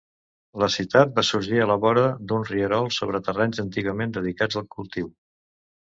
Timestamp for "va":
1.17-1.23